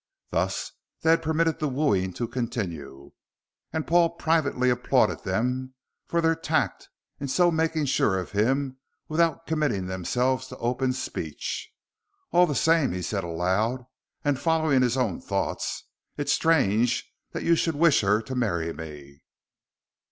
Thus 0.31 0.71
they 1.03 1.11
had 1.11 1.21
permitted 1.21 1.59
the 1.59 1.67
wooing 1.69 2.11
to 2.13 2.27
continue, 2.27 3.11
and 3.71 3.85
Paul 3.85 4.09
privately 4.09 4.71
applauded 4.71 5.23
them 5.23 5.75
for 6.07 6.21
their 6.21 6.33
tact 6.33 6.89
in 7.19 7.27
so 7.27 7.51
making 7.51 7.85
sure 7.85 8.17
of 8.17 8.31
him 8.31 8.77
without 9.07 9.45
committing 9.45 9.85
themselves 9.85 10.47
to 10.47 10.57
open 10.57 10.93
speech. 10.93 11.69
"All 12.31 12.47
the 12.47 12.55
same," 12.55 12.93
he 12.93 13.03
said 13.03 13.23
aloud, 13.23 13.85
and 14.25 14.39
following 14.39 14.81
his 14.81 14.97
own 14.97 15.21
thoughts, 15.21 15.83
"it's 16.17 16.33
strange 16.33 17.07
that 17.33 17.43
you 17.43 17.55
should 17.55 17.75
wish 17.75 18.01
her 18.01 18.23
to 18.23 18.33
marry 18.33 18.73
me." 18.73 19.21